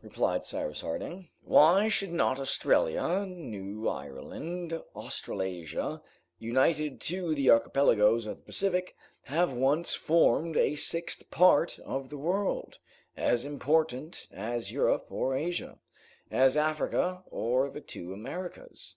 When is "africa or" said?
16.56-17.68